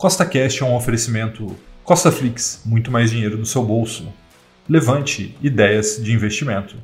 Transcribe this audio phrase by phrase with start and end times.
[0.00, 1.54] Costa Cash é um oferecimento
[1.84, 4.10] Costa Flix, muito mais dinheiro no seu bolso.
[4.66, 6.74] Levante ideias de investimento.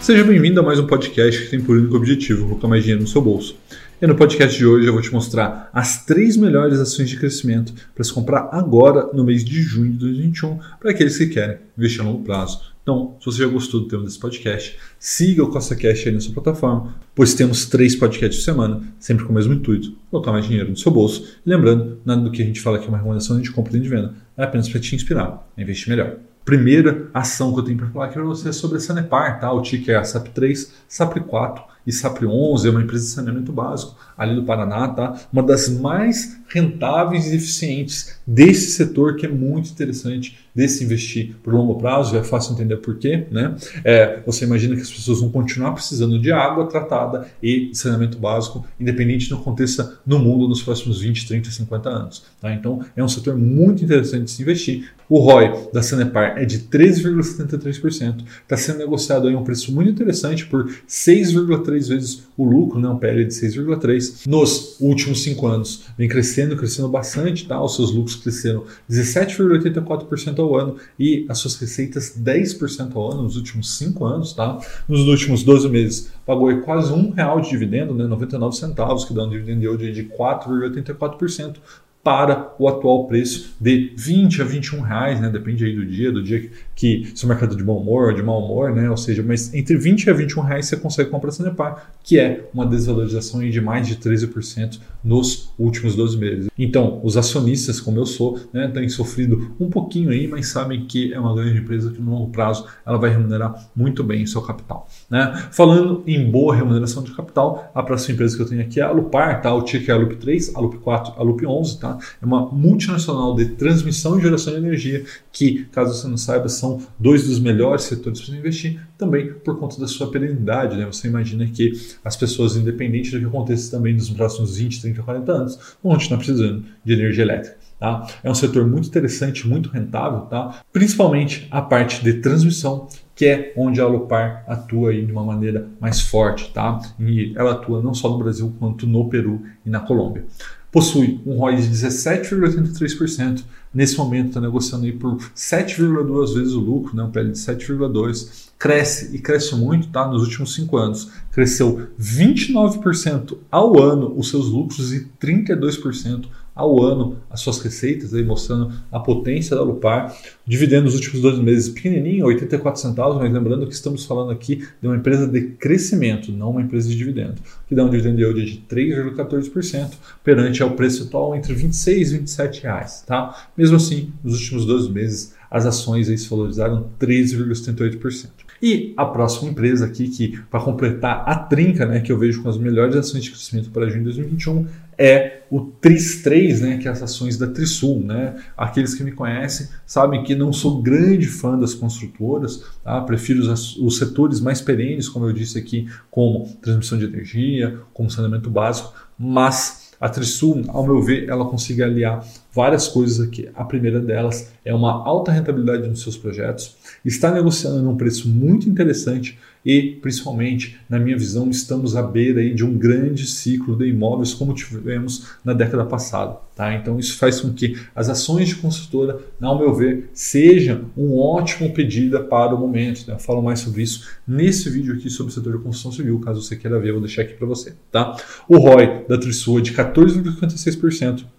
[0.00, 3.08] Seja bem-vindo a mais um podcast que tem por único objetivo colocar mais dinheiro no
[3.08, 3.56] seu bolso.
[4.02, 7.72] E no podcast de hoje eu vou te mostrar as três melhores ações de crescimento
[7.94, 12.00] para se comprar agora no mês de junho de 2021 para aqueles que querem investir
[12.00, 12.76] a longo prazo.
[12.88, 16.20] Então, se você já gostou do tema desse podcast, siga o Costa Cash aí na
[16.20, 20.46] sua plataforma, pois temos três podcasts por semana, sempre com o mesmo intuito, colocar mais
[20.46, 21.38] dinheiro no seu bolso.
[21.44, 23.80] E lembrando, nada do que a gente fala aqui é uma recomendação de compra e
[23.80, 27.76] de venda, é apenas para te inspirar a investir melhor primeira ação que eu tenho
[27.76, 29.52] para falar aqui para você é sobre a Sanepar, tá?
[29.52, 34.34] O ticker é a SAP3, SAP4 e SAP11, é uma empresa de saneamento básico ali
[34.34, 35.18] do Paraná, tá?
[35.32, 41.54] Uma das mais rentáveis e eficientes desse setor que é muito interessante desse investir por
[41.54, 43.54] longo prazo, é fácil entender por quê, né?
[43.84, 48.66] É, você imagina que as pessoas vão continuar precisando de água tratada e saneamento básico,
[48.78, 52.24] independente do que aconteça no mundo nos próximos 20, 30, 50 anos.
[52.40, 52.52] Tá?
[52.52, 54.90] Então é um setor muito interessante de se investir.
[55.08, 60.44] O ROI da Sanepar é de 13,73%, está sendo negociado aí um preço muito interessante
[60.44, 62.88] por 6,3 vezes o lucro, né?
[62.88, 65.84] um PL de 6,3 nos últimos cinco anos.
[65.98, 67.62] Vem crescendo, crescendo bastante, tá?
[67.62, 73.36] Os seus lucros cresceram 17,84% ao ano e as suas receitas 10% ao ano nos
[73.36, 74.58] últimos cinco anos, tá?
[74.88, 78.06] Nos últimos 12 meses pagou quase um real de dividendo, né?
[78.06, 81.56] 99 centavos, que dá um dividend yield de 4,84%,
[82.02, 85.28] para o atual preço de 20 a 21 reais, né?
[85.28, 88.22] Depende aí do dia, do dia que, se o mercado é de bom humor, de
[88.22, 88.88] mau humor, né?
[88.88, 92.64] Ou seja, mas entre 20 a 21 reais você consegue comprar Sanepar, que é uma
[92.64, 96.48] desvalorização de mais de 13% nos últimos 12 meses.
[96.56, 101.12] Então, os acionistas, como eu sou, né, têm sofrido um pouquinho aí, mas sabem que
[101.12, 104.42] é uma grande empresa que no longo prazo ela vai remunerar muito bem o seu
[104.42, 104.88] capital.
[105.10, 105.48] Né?
[105.52, 108.90] Falando em boa remuneração de capital, a próxima empresa que eu tenho aqui é a
[108.90, 109.54] Lupar, tá?
[109.54, 111.87] O ticker é a Lup 3, a Lup 4, a Lup 11, tá?
[112.20, 116.80] É uma multinacional de transmissão e geração de energia que, caso você não saiba, são
[116.98, 120.76] dois dos melhores setores para investir, também por conta da sua perenidade.
[120.76, 120.84] Né?
[120.86, 121.72] Você imagina que
[122.04, 126.18] as pessoas, independente do que aconteça também nos próximos 20, 30, 40 anos, vão continuar
[126.18, 127.56] precisando de energia elétrica.
[127.78, 128.06] Tá?
[128.24, 130.62] É um setor muito interessante, muito rentável, tá?
[130.72, 135.66] principalmente a parte de transmissão, que é onde a Alupar atua aí de uma maneira
[135.80, 136.52] mais forte.
[136.52, 136.80] Tá?
[137.00, 140.24] E ela atua não só no Brasil, quanto no Peru e na Colômbia
[140.70, 143.42] possui um ROI de 17,83%.
[143.72, 147.02] Nesse momento está negociando aí por 7,2 vezes o lucro, né?
[147.02, 148.48] um PL de 7,2.
[148.58, 150.08] Cresce e cresce muito, tá?
[150.08, 156.26] Nos últimos cinco anos cresceu 29% ao ano os seus lucros e 32%
[156.58, 160.12] ao ano as suas receitas, aí mostrando a potência da Lupar.
[160.44, 164.88] Dividendo nos últimos dois meses pequenininho, 84 centavos, mas lembrando que estamos falando aqui de
[164.88, 167.36] uma empresa de crescimento, não uma empresa de dividendo,
[167.68, 169.92] que dá um dividendo yield de 3,14%
[170.24, 173.48] perante ao preço atual entre 26 e 27 reais, tá?
[173.56, 178.48] Mesmo assim, nos últimos dois meses as ações aí se valorizaram 13,78%.
[178.60, 182.48] E a próxima empresa aqui, que para completar a trinca, né, que eu vejo com
[182.48, 184.66] as melhores ações de crescimento para junho de 2021,
[184.98, 188.00] é o TRIS3, né, que é as ações da Trisul.
[188.00, 188.36] Né?
[188.56, 193.00] Aqueles que me conhecem sabem que não sou grande fã das construtoras, tá?
[193.02, 198.10] prefiro os, os setores mais perenes, como eu disse aqui, como transmissão de energia, como
[198.10, 202.24] saneamento básico, mas a Trisul, ao meu ver, ela consegue aliar
[202.58, 203.48] várias coisas aqui.
[203.54, 208.68] A primeira delas é uma alta rentabilidade nos seus projetos, está negociando num preço muito
[208.68, 213.86] interessante e, principalmente, na minha visão, estamos à beira aí de um grande ciclo de
[213.86, 216.36] imóveis como tivemos na década passada.
[216.56, 216.74] Tá?
[216.74, 221.72] Então, isso faz com que as ações de construtora, ao meu ver, sejam um ótimo
[221.72, 223.06] pedida para o momento.
[223.06, 223.14] Né?
[223.14, 226.42] Eu falo mais sobre isso nesse vídeo aqui sobre o setor de construção civil, caso
[226.42, 227.74] você queira ver, eu vou deixar aqui para você.
[227.92, 228.16] Tá?
[228.48, 231.37] O ROI da Trisul é de 14,56%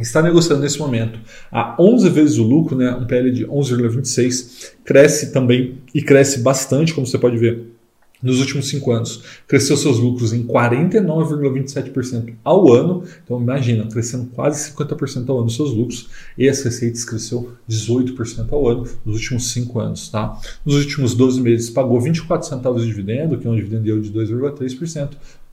[0.00, 1.18] está negociando nesse momento
[1.50, 6.92] a 11 vezes o lucro, né, um PL de 11,26, cresce também e cresce bastante,
[6.92, 7.76] como você pode ver.
[8.22, 13.04] Nos últimos cinco anos, cresceu seus lucros em 49,27% ao ano.
[13.22, 16.08] Então, imagina, crescendo quase 50% ao ano seus lucros.
[16.36, 20.08] E as receitas cresceu 18% ao ano nos últimos cinco anos.
[20.08, 20.40] Tá?
[20.64, 25.10] Nos últimos 12 meses, pagou 24 centavos de dividendo, que é um dividendo de 2,3%,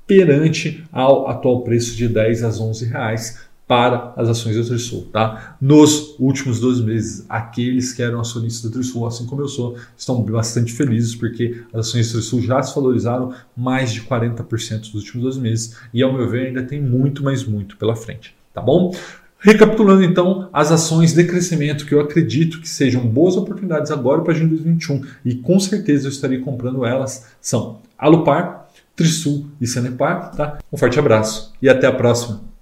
[0.08, 5.08] perante ao atual preço de 10 a 11 reais para as ações da Trisul.
[5.12, 5.56] Tá?
[5.60, 10.22] Nos últimos dois meses, aqueles que eram acionistas da Trisul, assim como eu sou, estão
[10.24, 15.24] bastante felizes porque as ações da Trisul já se valorizaram mais de 40% nos últimos
[15.24, 18.36] dois meses e, ao meu ver, ainda tem muito, mais muito pela frente.
[18.54, 18.94] Tá bom?
[19.40, 24.34] Recapitulando então as ações de crescimento que eu acredito que sejam boas oportunidades agora para
[24.34, 30.32] junho de 2021 e com certeza eu estarei comprando elas são Alupar, Trisul e Sanepar.
[30.32, 30.60] Tá?
[30.72, 32.53] Um forte abraço e até a próxima.